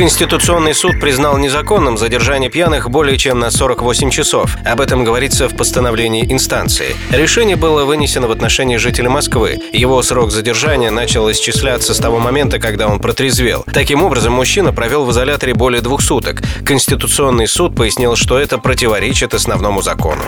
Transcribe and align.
Конституционный 0.00 0.74
суд 0.74 0.98
признал 0.98 1.36
незаконным 1.36 1.98
задержание 1.98 2.48
пьяных 2.48 2.88
более 2.88 3.18
чем 3.18 3.38
на 3.38 3.50
48 3.50 4.08
часов. 4.08 4.56
Об 4.64 4.80
этом 4.80 5.04
говорится 5.04 5.46
в 5.46 5.54
постановлении 5.54 6.24
инстанции. 6.32 6.96
Решение 7.10 7.56
было 7.56 7.84
вынесено 7.84 8.26
в 8.26 8.30
отношении 8.30 8.78
жителя 8.78 9.10
Москвы. 9.10 9.58
Его 9.74 10.00
срок 10.00 10.30
задержания 10.30 10.90
начал 10.90 11.30
исчисляться 11.30 11.92
с 11.92 11.98
того 11.98 12.18
момента, 12.18 12.58
когда 12.58 12.88
он 12.88 12.98
протрезвел. 12.98 13.66
Таким 13.70 14.02
образом, 14.02 14.32
мужчина 14.32 14.72
провел 14.72 15.04
в 15.04 15.10
изоляторе 15.10 15.52
более 15.52 15.82
двух 15.82 16.00
суток. 16.00 16.40
Конституционный 16.64 17.46
суд 17.46 17.76
пояснил, 17.76 18.16
что 18.16 18.38
это 18.38 18.56
противоречит 18.56 19.34
основному 19.34 19.82
закону. 19.82 20.22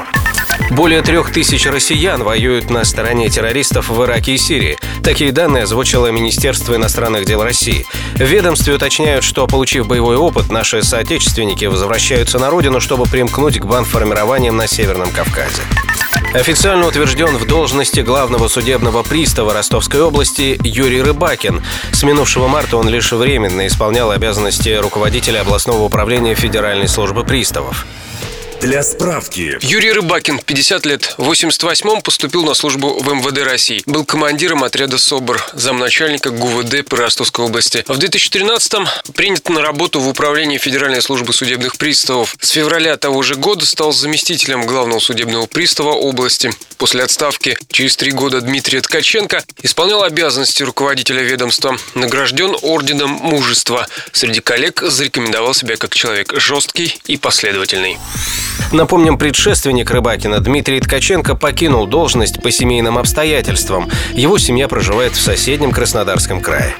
Более 0.73 1.03
трех 1.03 1.31
тысяч 1.31 1.67
россиян 1.67 2.23
воюют 2.23 2.71
на 2.71 2.85
стороне 2.85 3.29
террористов 3.29 3.91
в 3.91 4.05
Ираке 4.05 4.33
и 4.33 4.39
Сирии. 4.39 4.79
Такие 5.05 5.31
данные 5.31 5.65
озвучило 5.65 6.07
Министерство 6.07 6.75
иностранных 6.75 7.27
дел 7.27 7.43
России. 7.43 7.85
В 8.15 8.23
ведомстве 8.23 8.75
уточняют, 8.75 9.23
что, 9.23 9.47
получив 9.47 9.87
боевой 9.87 10.17
опыт, 10.17 10.51
наши 10.51 10.83
соотечественники 10.83 11.67
возвращаются 11.67 12.39
на 12.39 12.49
родину, 12.49 12.81
чтобы 12.81 13.05
примкнуть 13.05 13.61
к 13.61 13.67
бандформированиям 13.67 14.57
на 14.57 14.67
Северном 14.67 15.11
Кавказе. 15.11 15.61
Официально 16.33 16.87
утвержден 16.87 17.37
в 17.37 17.47
должности 17.47 18.01
главного 18.01 18.49
судебного 18.49 19.03
пристава 19.03 19.53
Ростовской 19.53 20.01
области 20.01 20.59
Юрий 20.65 21.03
Рыбакин. 21.03 21.63
С 21.93 22.03
минувшего 22.03 22.49
марта 22.49 22.79
он 22.79 22.89
лишь 22.89 23.13
временно 23.13 23.67
исполнял 23.67 24.11
обязанности 24.11 24.71
руководителя 24.81 25.43
областного 25.43 25.83
управления 25.83 26.35
Федеральной 26.35 26.89
службы 26.89 27.25
приставов. 27.25 27.87
Для 28.63 28.85
справки. 28.85 29.59
Юрий 29.63 29.91
Рыбакин, 29.91 30.39
50 30.39 30.87
лет. 30.87 31.15
В 31.19 31.29
88-м 31.29 32.01
поступил 32.01 32.45
на 32.45 32.55
службу 32.55 33.03
в 33.03 33.13
МВД 33.13 33.39
России. 33.39 33.83
Был 33.87 34.05
командиром 34.05 34.63
отряда 34.63 34.99
СОБР, 34.99 35.45
замначальника 35.55 36.31
ГУВД 36.31 36.87
по 36.89 36.97
Ростовской 36.97 37.45
области. 37.45 37.85
В 37.89 37.99
2013-м 37.99 38.87
принят 39.15 39.49
на 39.49 39.63
работу 39.63 39.99
в 39.99 40.07
Управление 40.09 40.61
Федеральной 40.61 41.03
службы 41.03 41.33
судебных 41.33 41.77
приставов. 41.77 42.37
С 42.41 42.51
февраля 42.51 42.97
того 42.97 43.23
же 43.23 43.35
года 43.35 43.67
стал 43.67 43.91
заместителем 43.93 44.65
главного 44.65 45.01
судебного 45.01 45.47
пристава 45.47 45.91
области. 45.91 46.53
После 46.79 47.03
отставки 47.03 47.59
через 47.73 47.97
три 47.97 48.13
года 48.13 48.41
Дмитрий 48.41 48.81
Ткаченко 48.81 49.43
исполнял 49.63 50.05
обязанности 50.05 50.63
руководителя 50.63 51.23
ведомства. 51.23 51.77
Награжден 51.97 52.57
орденом 52.63 53.11
мужества. 53.11 53.89
Среди 54.13 54.39
коллег 54.39 54.83
зарекомендовал 54.83 55.53
себя 55.53 55.77
как 55.77 55.97
человек 55.97 56.33
жесткий 56.39 56.97
и 57.09 57.17
последовательный. 57.17 57.99
Напомним, 58.73 59.19
предшественник 59.19 59.91
Рыбакина 59.91 60.41
Дмитрий 60.41 60.81
Ткаченко 60.81 61.35
покинул 61.35 61.87
должность 61.87 62.43
по 62.43 62.51
семейным 62.51 62.99
обстоятельствам. 62.99 63.91
Его 64.15 64.39
семья 64.39 64.69
проживает 64.69 65.13
в 65.13 65.21
соседнем 65.21 65.73
Краснодарском 65.73 66.41
крае. 66.41 66.75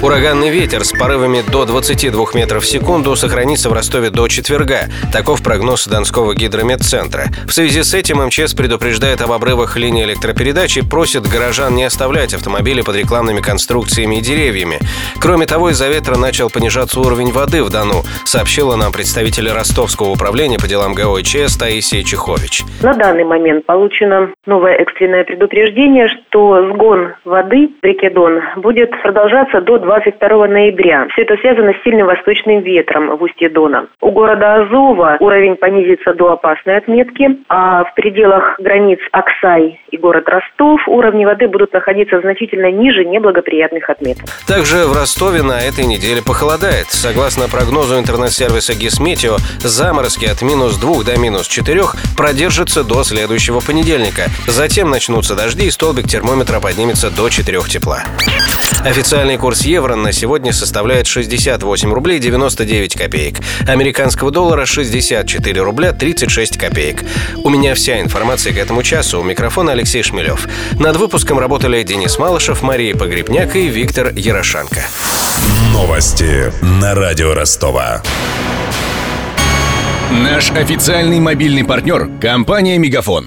Ураганный 0.00 0.50
ветер 0.50 0.84
с 0.84 0.92
порывами 0.92 1.42
до 1.50 1.64
22 1.64 2.26
метров 2.34 2.62
в 2.62 2.66
секунду 2.66 3.16
сохранится 3.16 3.68
в 3.68 3.72
Ростове 3.72 4.10
до 4.10 4.28
четверга. 4.28 4.82
Таков 5.12 5.42
прогноз 5.42 5.88
Донского 5.88 6.36
гидрометцентра. 6.36 7.24
В 7.48 7.52
связи 7.52 7.82
с 7.82 7.94
этим 7.94 8.24
МЧС 8.24 8.54
предупреждает 8.54 9.20
об 9.22 9.32
обрывах 9.32 9.76
линии 9.76 10.04
электропередач 10.04 10.76
и 10.76 10.82
просит 10.82 11.26
горожан 11.26 11.74
не 11.74 11.82
оставлять 11.82 12.32
автомобили 12.32 12.82
под 12.82 12.94
рекламными 12.94 13.40
конструкциями 13.40 14.18
и 14.18 14.20
деревьями. 14.20 14.78
Кроме 15.20 15.46
того, 15.46 15.70
из-за 15.70 15.88
ветра 15.88 16.16
начал 16.16 16.48
понижаться 16.48 17.00
уровень 17.00 17.32
воды 17.32 17.64
в 17.64 17.70
Дону, 17.70 18.04
сообщила 18.24 18.76
нам 18.76 18.92
представитель 18.92 19.50
Ростовского 19.50 20.10
управления 20.10 20.58
по 20.58 20.68
делам 20.68 20.94
ГОЧС 20.94 21.58
Таисия 21.58 22.04
Чехович. 22.04 22.62
На 22.82 22.94
данный 22.94 23.24
момент 23.24 23.66
получено 23.66 24.30
новое 24.46 24.74
экстренное 24.74 25.24
предупреждение, 25.24 26.06
что 26.06 26.70
сгон 26.72 27.14
воды 27.24 27.70
в 27.82 27.84
реке 27.84 28.10
Дон 28.10 28.40
будет 28.58 28.90
продолжаться 29.02 29.60
до 29.60 29.87
22 29.88 30.48
ноября. 30.48 31.06
Все 31.12 31.22
это 31.22 31.38
связано 31.38 31.72
с 31.72 31.82
сильным 31.82 32.06
восточным 32.06 32.60
ветром 32.60 33.16
в 33.16 33.22
устье 33.22 33.48
Дона. 33.48 33.86
У 34.02 34.10
города 34.10 34.56
Азова 34.56 35.16
уровень 35.18 35.56
понизится 35.56 36.12
до 36.12 36.32
опасной 36.32 36.76
отметки, 36.76 37.38
а 37.48 37.84
в 37.84 37.94
пределах 37.94 38.60
границ 38.60 38.98
Аксай 39.12 39.80
и 39.90 39.96
город 39.96 40.28
Ростов 40.28 40.86
уровни 40.88 41.24
воды 41.24 41.48
будут 41.48 41.72
находиться 41.72 42.20
значительно 42.20 42.70
ниже 42.70 43.06
неблагоприятных 43.06 43.88
отметок. 43.88 44.26
Также 44.46 44.84
в 44.84 44.92
Ростове 44.92 45.42
на 45.42 45.58
этой 45.58 45.86
неделе 45.86 46.20
похолодает. 46.20 46.88
Согласно 46.90 47.48
прогнозу 47.48 47.98
интернет-сервиса 47.98 48.74
Гисметео, 48.74 49.36
заморозки 49.60 50.26
от 50.26 50.42
минус 50.42 50.76
2 50.76 51.04
до 51.04 51.18
минус 51.18 51.48
4 51.48 51.80
продержатся 52.14 52.84
до 52.84 53.04
следующего 53.04 53.60
понедельника. 53.66 54.24
Затем 54.46 54.90
начнутся 54.90 55.34
дожди 55.34 55.66
и 55.66 55.70
столбик 55.70 56.08
термометра 56.08 56.60
поднимется 56.60 57.08
до 57.08 57.30
4 57.30 57.58
тепла. 57.70 58.00
Официальный 58.84 59.38
курс 59.38 59.62
евро 59.62 59.77
на 59.86 60.12
сегодня 60.12 60.52
составляет 60.52 61.06
68 61.06 61.92
рублей 61.92 62.18
99 62.18 62.96
копеек. 62.96 63.36
Американского 63.66 64.30
доллара 64.30 64.66
64 64.66 65.62
рубля 65.62 65.92
36 65.92 66.58
копеек. 66.58 67.04
У 67.36 67.48
меня 67.48 67.74
вся 67.74 68.00
информация 68.00 68.52
к 68.52 68.58
этому 68.58 68.82
часу. 68.82 69.20
У 69.20 69.22
микрофона 69.22 69.72
Алексей 69.72 70.02
Шмелев. 70.02 70.48
Над 70.78 70.96
выпуском 70.96 71.38
работали 71.38 71.82
Денис 71.82 72.18
Малышев, 72.18 72.62
Мария 72.62 72.94
Погребняк 72.94 73.54
и 73.54 73.68
Виктор 73.68 74.12
Ярошенко. 74.14 74.82
Новости 75.72 76.52
на 76.62 76.94
радио 76.94 77.34
Ростова. 77.34 78.02
Наш 80.10 80.50
официальный 80.50 81.20
мобильный 81.20 81.64
партнер– 81.64 82.08
компания 82.20 82.78
«Мегафон». 82.78 83.26